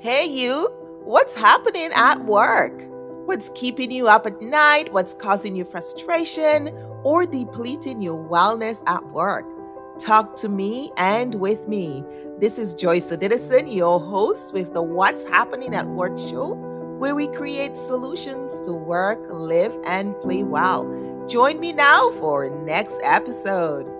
[0.00, 0.68] Hey, you,
[1.02, 2.72] what's happening at work?
[3.26, 4.92] What's keeping you up at night?
[4.92, 6.68] What's causing you frustration
[7.02, 9.44] or depleting your wellness at work?
[9.98, 12.04] Talk to me and with me.
[12.38, 16.54] This is Joyce Odidison, your host with the What's Happening at Work show,
[17.00, 20.84] where we create solutions to work, live, and play well.
[21.26, 23.92] Join me now for next episode.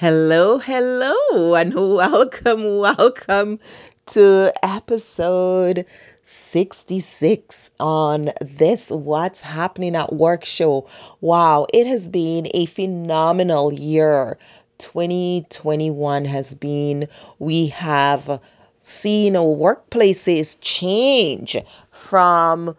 [0.00, 3.58] Hello, hello, and welcome, welcome
[4.06, 5.84] to episode
[6.22, 10.88] 66 on this What's Happening at Work show.
[11.20, 14.38] Wow, it has been a phenomenal year.
[14.78, 17.08] 2021 has been,
[17.40, 18.40] we have
[18.78, 21.56] seen our workplaces change
[21.90, 22.76] from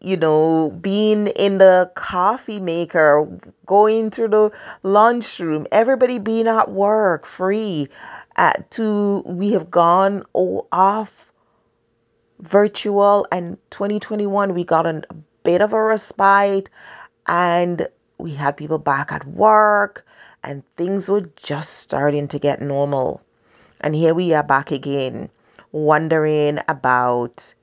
[0.00, 3.28] you know, being in the coffee maker,
[3.66, 4.50] going through the
[4.82, 7.88] lunchroom, everybody being at work free,
[8.36, 10.24] uh, to we have gone
[10.72, 11.32] off
[12.40, 15.02] virtual and 2021 we got a
[15.42, 16.70] bit of a respite
[17.26, 20.06] and we had people back at work
[20.44, 23.20] and things were just starting to get normal.
[23.80, 25.30] And here we are back again,
[25.72, 27.54] wondering about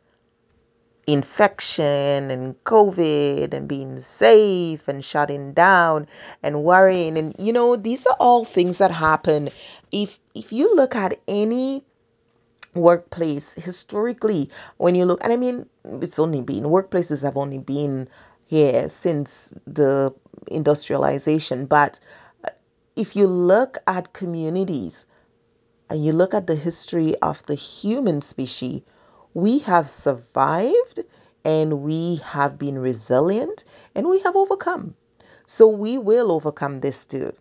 [1.08, 6.08] infection and COVID and being safe and shutting down
[6.42, 7.18] and worrying.
[7.18, 9.50] And you know, these are all things that happen.
[9.92, 11.84] If if you look at any
[12.74, 18.08] workplace historically, when you look and I mean it's only been workplaces have only been
[18.48, 20.14] here since the
[20.48, 22.00] industrialization, but
[22.96, 25.06] if you look at communities
[25.90, 28.82] and you look at the history of the human species,
[29.36, 31.02] we have survived
[31.44, 34.96] and we have been resilient and we have overcome.
[35.46, 37.34] So we will overcome this too.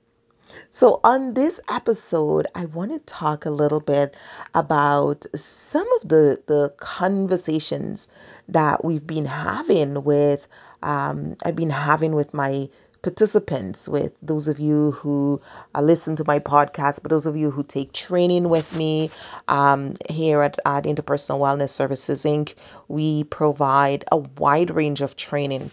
[0.68, 4.16] So, on this episode, I want to talk a little bit
[4.54, 8.08] about some of the, the conversations
[8.48, 10.46] that we've been having with,
[10.82, 12.68] um, I've been having with my
[13.04, 15.38] participants, with those of you who
[15.74, 19.10] uh, listen to my podcast, but those of you who take training with me
[19.46, 22.54] um, here at, at Interpersonal Wellness Services Inc.,
[22.88, 25.70] we provide a wide range of training.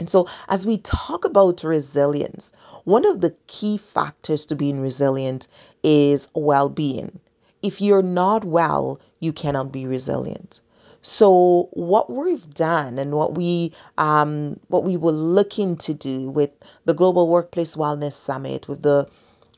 [0.00, 2.52] And so, as we talk about resilience,
[2.84, 5.48] one of the key factors to being resilient
[5.82, 7.20] is well being.
[7.62, 10.62] If you're not well, you cannot be resilient.
[11.02, 16.50] So what we've done and what we um, what we were looking to do with
[16.86, 19.08] the Global Workplace Wellness Summit, with the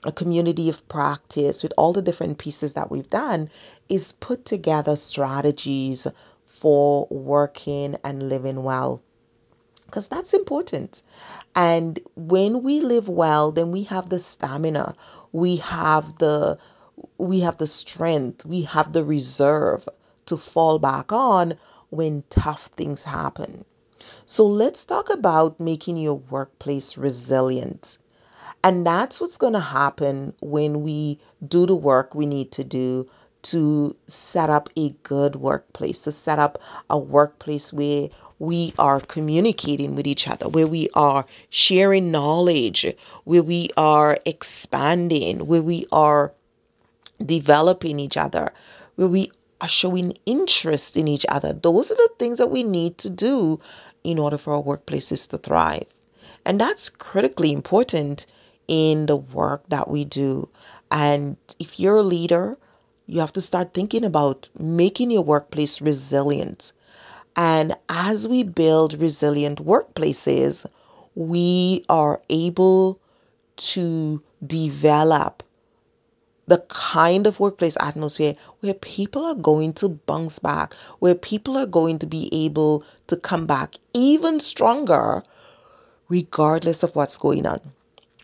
[0.05, 3.51] a community of practice, with all the different pieces that we've done,
[3.89, 6.07] is put together strategies
[6.45, 9.03] for working and living well.
[9.87, 11.03] Because that's important.
[11.55, 14.95] And when we live well, then we have the stamina,
[15.33, 16.59] we have the
[17.17, 19.89] we have the strength, we have the reserve
[20.31, 21.55] to fall back on
[21.91, 23.65] when tough things happen.
[24.27, 27.99] So let's talk about making your workplace resilient.
[28.63, 33.09] And that's what's going to happen when we do the work we need to do
[33.43, 36.59] to set up a good workplace, to set up
[36.91, 38.09] a workplace where
[38.39, 42.87] we are communicating with each other, where we are sharing knowledge,
[43.25, 46.33] where we are expanding, where we are
[47.25, 48.49] developing each other,
[48.97, 51.53] where we are showing interest in each other.
[51.53, 53.61] Those are the things that we need to do
[54.05, 55.87] in order for our workplaces to thrive.
[56.47, 58.27] And that's critically important
[58.69, 60.49] in the work that we do.
[60.91, 62.57] And if you're a leader,
[63.07, 66.73] you have to start thinking about making your workplace resilient.
[67.37, 70.67] And as we build resilient workplaces,
[71.15, 73.01] we are able
[73.57, 75.43] to develop
[76.51, 81.67] the kind of workplace atmosphere where people are going to bounce back, where people are
[81.67, 85.23] going to be able to come back even stronger,
[86.09, 87.61] regardless of what's going on.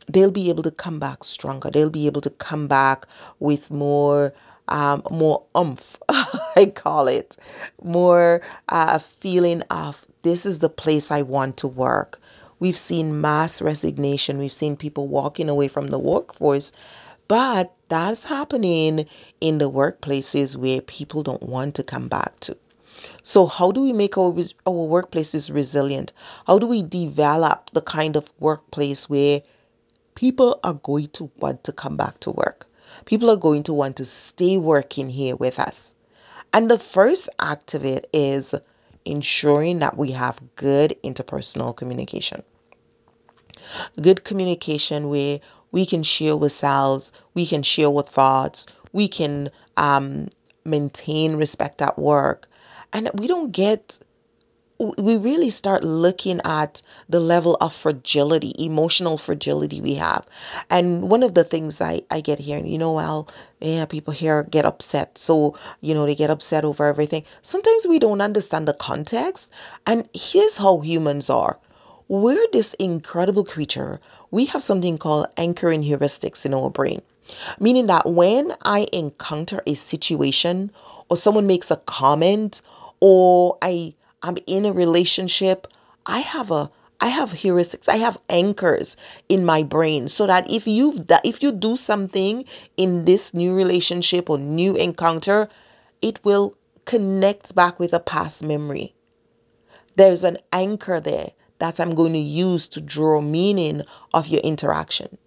[0.09, 1.71] They'll be able to come back stronger.
[1.71, 3.07] They'll be able to come back
[3.39, 4.35] with more
[4.69, 5.97] um, more umph,
[6.57, 7.37] I call it,
[7.85, 12.21] more uh, feeling of this is the place I want to work.
[12.59, 14.39] We've seen mass resignation.
[14.39, 16.73] We've seen people walking away from the workforce
[17.29, 19.07] but that's happening
[19.41, 22.57] in the workplaces where people don't want to come back to.
[23.23, 26.13] So, how do we make our, our workplaces resilient?
[26.47, 29.43] How do we develop the kind of workplace where
[30.15, 32.67] people are going to want to come back to work?
[33.05, 35.95] People are going to want to stay working here with us.
[36.53, 38.55] And the first act of it is
[39.05, 42.43] ensuring that we have good interpersonal communication.
[44.01, 45.41] Good communication where
[45.77, 50.27] we can share with ourselves, we can share our thoughts, we can um,
[50.65, 52.49] maintain respect at work.
[52.95, 53.99] And we don't get
[54.79, 60.25] we really start looking at the level of fragility, emotional fragility we have.
[60.71, 63.29] And one of the things I, I get here, you know, well,
[63.61, 65.19] yeah, people here get upset.
[65.19, 67.25] So, you know, they get upset over everything.
[67.43, 69.53] Sometimes we don't understand the context.
[69.87, 71.59] And here's how humans are
[72.09, 73.99] we're this incredible creature.
[74.31, 77.03] We have something called anchoring heuristics in our brain,
[77.59, 80.71] meaning that when I encounter a situation
[81.09, 82.63] or someone makes a comment
[83.01, 85.67] or I I'm in a relationship,
[86.07, 86.71] I have a
[87.01, 87.89] I have heuristics.
[87.89, 88.97] I have anchors
[89.29, 92.45] in my brain so that if you've if you do something
[92.77, 95.49] in this new relationship or new encounter,
[96.01, 98.95] it will connect back with a past memory.
[99.97, 103.83] There's an anchor there that I'm going to use to draw meaning
[104.13, 105.19] of your interaction.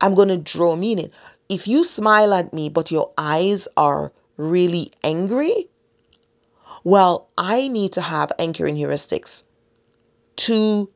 [0.00, 1.10] I'm going to draw meaning.
[1.48, 5.68] If you smile at me but your eyes are really angry,
[6.84, 9.44] well, I need to have anchoring heuristics
[10.36, 10.88] to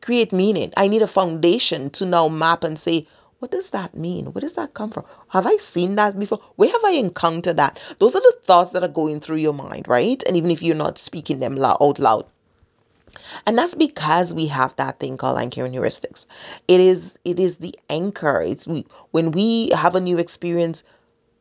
[0.00, 0.72] create meaning.
[0.76, 3.06] I need a foundation to now map and say,
[3.40, 4.26] what does that mean?
[4.26, 5.04] Where does that come from?
[5.28, 6.40] Have I seen that before?
[6.56, 7.78] Where have I encountered that?
[7.98, 10.22] Those are the thoughts that are going through your mind, right?
[10.26, 12.24] And even if you're not speaking them out loud.
[13.46, 16.26] And that's because we have that thing called anchoring heuristics.
[16.68, 18.42] It is it is the anchor.
[18.44, 20.84] It's we when we have a new experience,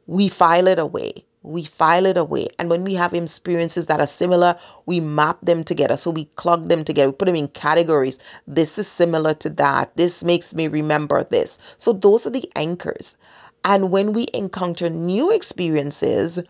[0.07, 2.47] we file it away we file it away.
[2.57, 4.55] And when we have experiences that are similar,
[4.85, 5.97] we map them together.
[5.97, 8.17] So we clog them together, we put them in categories.
[8.47, 9.95] This is similar to that.
[9.97, 11.59] This makes me remember this.
[11.77, 13.17] So those are the anchors.
[13.65, 16.41] And when we encounter new experiences,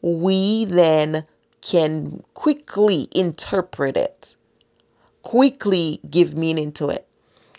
[0.00, 1.24] we then
[1.60, 4.36] can quickly interpret it,
[5.26, 7.04] quickly give meaning to it.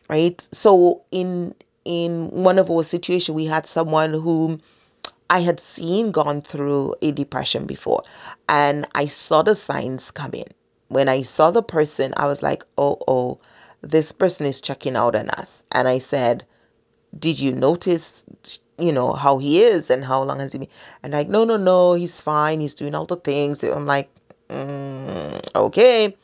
[0.10, 0.40] Right?
[0.54, 1.54] So in
[1.84, 4.62] in one of our situations, we had someone whom
[5.30, 8.04] I had seen gone through a depression before
[8.48, 10.46] and I saw the signs coming.
[10.88, 13.40] When I saw the person, I was like, oh, oh,
[13.81, 15.66] this person is checking out on us.
[15.74, 16.46] And I said,
[17.19, 18.24] did you notice,
[18.78, 20.69] you know, how he is and how long has he been?
[21.04, 22.62] And like, no, no, no, he's fine.
[22.62, 23.62] He's doing all the things.
[23.64, 24.10] I'm like,
[24.50, 26.16] mm, okay.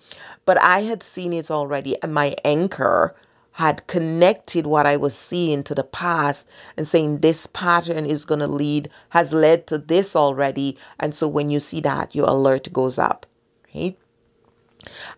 [0.45, 2.01] But I had seen it already.
[2.01, 3.16] And my anchor
[3.54, 8.40] had connected what I was seeing to the past and saying this pattern is going
[8.40, 10.78] to lead, has led to this already.
[11.00, 13.28] And so when you see that, your alert goes up,
[13.75, 13.95] right?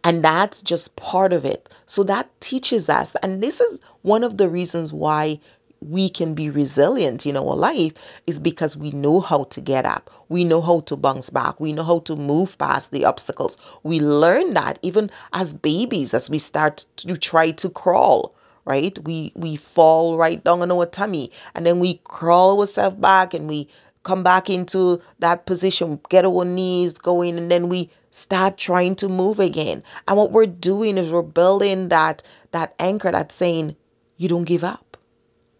[0.04, 1.74] And that's just part of it.
[1.86, 3.16] So that teaches us.
[3.24, 5.40] And this is one of the reasons why
[5.82, 7.94] we can be resilient in our life
[8.28, 10.10] is because we know how to get up.
[10.30, 11.60] We know how to bounce back.
[11.60, 13.58] We know how to move past the obstacles.
[13.84, 18.34] We learn that even as babies, as we start to try to crawl,
[18.66, 18.98] right?
[19.04, 23.48] We we fall right down on our tummy and then we crawl ourselves back and
[23.48, 23.68] we
[24.04, 29.10] come back into that position, get our knees going, and then we start trying to
[29.10, 29.84] move again.
[30.08, 33.76] And what we're doing is we're building that that anchor that's saying,
[34.18, 34.95] you don't give up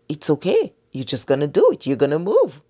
[0.10, 0.74] it's okay.
[0.92, 1.86] You're just going to do it.
[1.86, 2.62] You're going to move.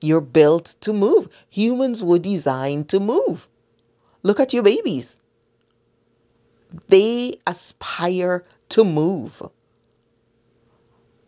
[0.00, 1.28] You're built to move.
[1.50, 3.48] Humans were designed to move.
[4.22, 5.18] Look at your babies.
[6.88, 9.42] They aspire to move.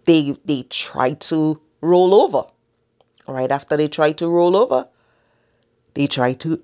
[0.05, 2.43] They they try to roll over.
[3.29, 4.89] Right after they try to roll over,
[5.95, 6.63] they try to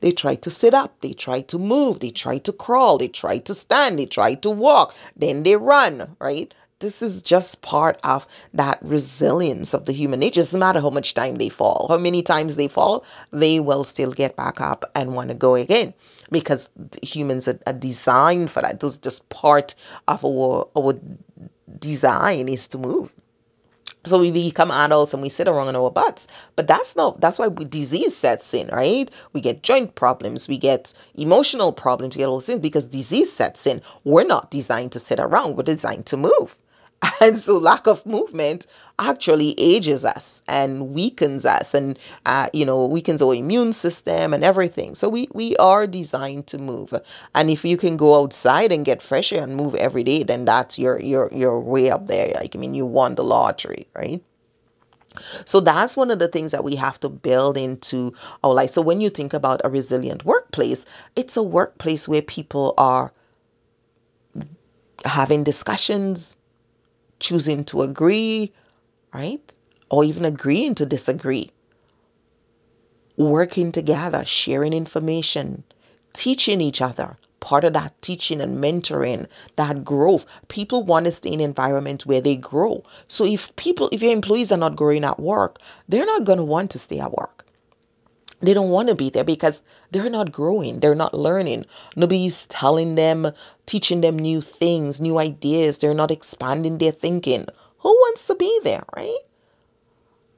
[0.00, 3.38] they try to sit up, they try to move, they try to crawl, they try
[3.38, 6.52] to stand, they try to walk, then they run, right?
[6.82, 10.40] This is just part of that resilience of the human nature.
[10.40, 13.84] It doesn't matter how much time they fall, how many times they fall, they will
[13.84, 15.94] still get back up and want to go again
[16.30, 16.70] because
[17.02, 18.80] humans are, are designed for that.
[18.80, 19.74] This is just part
[20.08, 20.94] of our our
[21.78, 23.14] design is to move.
[24.04, 26.26] So we become adults and we sit around on our butts.
[26.56, 29.08] But that's not that's why disease sets in, right?
[29.32, 33.66] We get joint problems, we get emotional problems, we get all things because disease sets
[33.66, 33.80] in.
[34.02, 36.58] We're not designed to sit around, we're designed to move.
[37.20, 38.66] And so lack of movement
[38.98, 44.44] actually ages us and weakens us and, uh, you know, weakens our immune system and
[44.44, 44.94] everything.
[44.94, 46.92] So we, we are designed to move.
[47.34, 50.44] And if you can go outside and get fresh air and move every day, then
[50.44, 52.32] that's your, your, your way up there.
[52.34, 54.22] Like, I mean, you won the lottery, right?
[55.44, 58.70] So that's one of the things that we have to build into our life.
[58.70, 60.84] So when you think about a resilient workplace,
[61.16, 63.12] it's a workplace where people are
[65.04, 66.36] having discussions,
[67.22, 68.52] choosing to agree,
[69.14, 69.56] right?
[69.90, 71.50] Or even agreeing to disagree.
[73.16, 75.64] Working together, sharing information,
[76.12, 80.26] teaching each other, part of that teaching and mentoring, that growth.
[80.48, 82.82] People want to stay in an environment where they grow.
[83.08, 86.44] So if people, if your employees are not growing at work, they're not going to
[86.44, 87.41] want to stay at work.
[88.42, 91.64] They don't want to be there because they're not growing, they're not learning.
[91.96, 93.30] Nobody's telling them,
[93.66, 95.78] teaching them new things, new ideas.
[95.78, 97.46] They're not expanding their thinking.
[97.78, 99.18] Who wants to be there, right?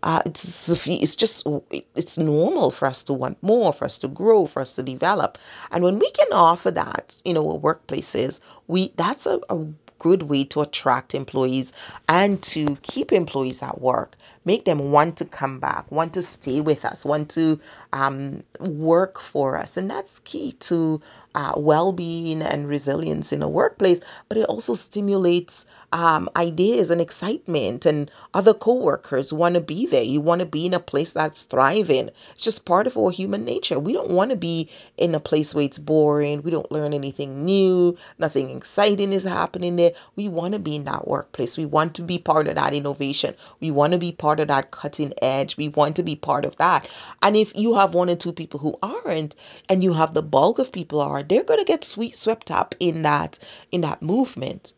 [0.03, 1.47] Uh, it's it's just
[1.95, 5.39] it's normal for us to want more, for us to grow, for us to develop,
[5.71, 9.65] and when we can offer that in our workplaces, we that's a, a
[9.99, 11.73] good way to attract employees
[12.07, 16.61] and to keep employees at work make them want to come back, want to stay
[16.61, 17.59] with us, want to
[17.93, 19.77] um, work for us.
[19.77, 21.01] And that's key to
[21.35, 27.01] uh, well being and resilience in a workplace, but it also stimulates um, ideas and
[27.01, 30.03] excitement, and other co workers want to be there.
[30.03, 32.11] You want to be in a place that's thriving.
[32.33, 33.79] It's just part of our human nature.
[33.79, 37.45] We don't want to be in a place where it's boring, we don't learn anything
[37.45, 39.93] new, nothing exciting is happening there.
[40.17, 41.57] We want to be in that workplace.
[41.57, 43.35] We want to be part of that innovation.
[43.61, 45.57] We want to be part of that cutting edge.
[45.57, 46.89] We want to be part of that.
[47.23, 49.35] And if you have one or two people who aren't,
[49.69, 52.75] and you have the bulk of people are, they're going to get sweet swept up
[52.81, 53.39] in that
[53.73, 54.73] in that movement.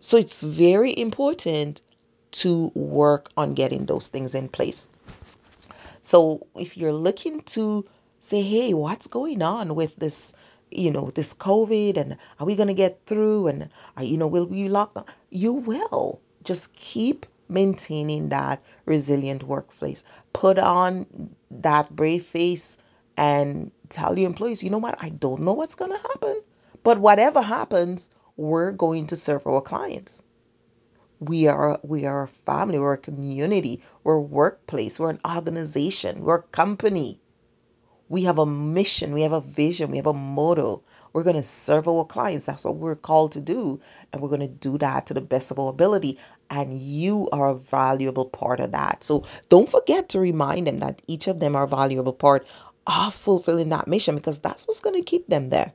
[0.00, 1.82] So it's very important
[2.32, 4.88] to work on getting those things in place.
[6.00, 7.86] So if you're looking to
[8.18, 10.34] say, hey, what's going on with this,
[10.70, 14.26] you know, this COVID and are we going to get through and, uh, you know,
[14.26, 15.04] will we lock down?
[15.30, 16.20] You will.
[16.42, 20.04] Just keep maintaining that resilient workplace.
[20.32, 21.06] Put on
[21.50, 22.78] that brave face
[23.16, 26.40] and tell your employees, you know what, I don't know what's going to happen,
[26.82, 30.24] but whatever happens, we're going to serve our clients.
[31.20, 36.24] We are we are a family, we're a community, we're a workplace, we're an organization,
[36.24, 37.20] we're a company.
[38.08, 40.82] We have a mission, we have a vision, we have a motto.
[41.12, 42.46] We're going to serve our clients.
[42.46, 43.80] That's what we're called to do.
[44.12, 46.18] And we're going to do that to the best of our ability.
[46.52, 49.02] And you are a valuable part of that.
[49.02, 52.46] So don't forget to remind them that each of them are a valuable part
[52.86, 55.72] of fulfilling that mission because that's what's going to keep them there.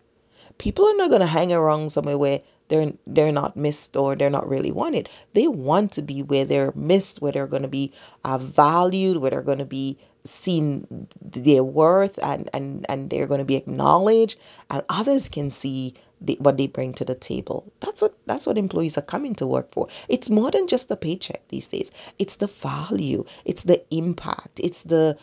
[0.59, 4.29] People are not going to hang around somewhere where they're they're not missed or they're
[4.29, 5.09] not really wanted.
[5.33, 7.91] They want to be where they're missed, where they're going to be
[8.23, 13.39] uh, valued, where they're going to be seen their worth, and and and they're going
[13.39, 14.37] to be acknowledged,
[14.69, 17.71] and others can see the, what they bring to the table.
[17.79, 19.87] That's what that's what employees are coming to work for.
[20.09, 21.91] It's more than just the paycheck these days.
[22.19, 23.25] It's the value.
[23.45, 24.59] It's the impact.
[24.61, 25.17] It's the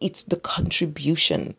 [0.00, 1.54] it's the contribution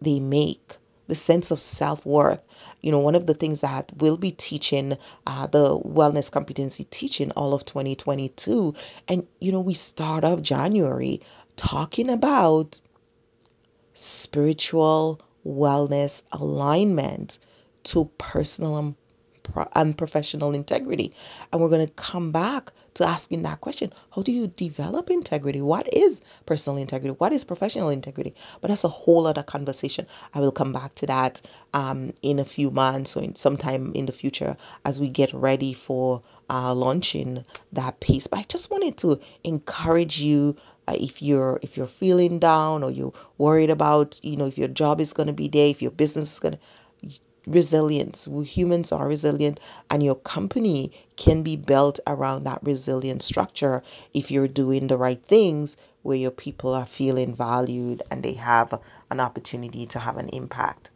[0.00, 2.40] they make the sense of self-worth
[2.80, 7.30] you know one of the things that we'll be teaching uh, the wellness competency teaching
[7.32, 8.74] all of 2022
[9.08, 11.20] and you know we start off january
[11.56, 12.80] talking about
[13.92, 17.38] spiritual wellness alignment
[17.84, 18.96] to personal
[19.74, 21.12] and professional integrity.
[21.52, 23.92] And we're going to come back to asking that question.
[24.14, 25.60] How do you develop integrity?
[25.60, 27.16] What is personal integrity?
[27.18, 28.34] What is professional integrity?
[28.60, 30.06] But that's a whole other conversation.
[30.32, 31.42] I will come back to that
[31.74, 35.72] um, in a few months or in sometime in the future as we get ready
[35.72, 38.26] for uh, launching that piece.
[38.26, 42.90] But i just wanted to encourage you uh, if you're if you're feeling down or
[42.90, 45.90] you're worried about you know if your job is going to be there if your
[45.90, 46.60] business is going to
[47.46, 48.28] resilience.
[48.44, 49.60] Humans are resilient,
[49.90, 53.82] and your company can be built around that resilient structure
[54.12, 58.78] if you're doing the right things where your people are feeling valued and they have
[59.10, 60.90] an opportunity to have an impact.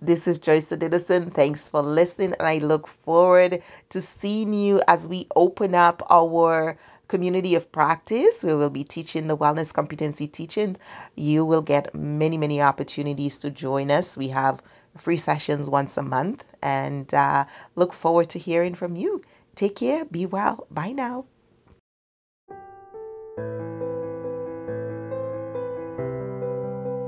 [0.00, 1.30] This is Joyce Odidison.
[1.30, 6.78] Thanks for listening, and I look forward to seeing you as we open up our
[7.08, 10.78] community of practice we will be teaching the wellness competency teachings
[11.16, 14.62] you will get many many opportunities to join us we have
[14.98, 17.44] free sessions once a month and uh,
[17.76, 19.22] look forward to hearing from you.
[19.54, 20.66] Take care, be well.
[20.70, 21.24] Bye now.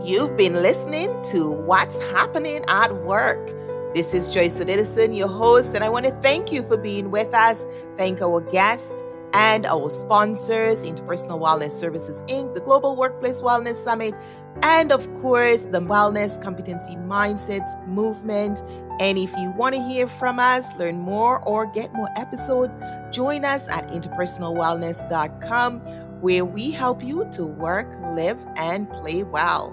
[0.03, 3.55] You've been listening to What's Happening at Work.
[3.95, 7.35] This is Joyce Odidison, your host, and I want to thank you for being with
[7.35, 7.67] us.
[7.97, 14.15] Thank our guests and our sponsors, Interpersonal Wellness Services Inc., the Global Workplace Wellness Summit,
[14.63, 18.63] and of course, the Wellness Competency Mindset Movement.
[18.99, 22.77] And if you want to hear from us, learn more, or get more episodes,
[23.15, 25.81] join us at interpersonalwellness.com,
[26.21, 29.71] where we help you to work, live, and play well.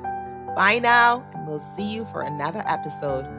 [0.55, 3.36] Bye now, and we'll see you for another episode.